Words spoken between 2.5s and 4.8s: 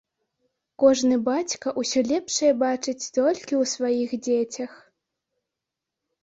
бачыць толькі ў сваіх дзецях.